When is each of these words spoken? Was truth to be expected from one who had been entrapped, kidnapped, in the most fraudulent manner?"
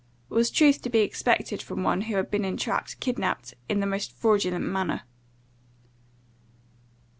Was 0.29 0.49
truth 0.49 0.81
to 0.81 0.89
be 0.89 1.01
expected 1.01 1.61
from 1.61 1.83
one 1.83 2.01
who 2.01 2.15
had 2.15 2.31
been 2.31 2.43
entrapped, 2.43 2.99
kidnapped, 2.99 3.53
in 3.69 3.81
the 3.81 3.85
most 3.85 4.17
fraudulent 4.17 4.65
manner?" 4.65 5.03